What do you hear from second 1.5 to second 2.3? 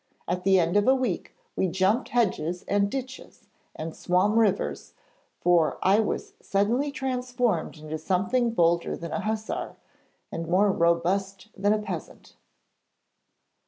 we jumped